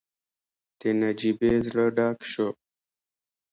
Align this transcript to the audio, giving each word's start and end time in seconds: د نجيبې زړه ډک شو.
د 0.79 0.81
نجيبې 1.01 1.51
زړه 1.67 1.85
ډک 1.95 2.19
شو. 2.31 2.49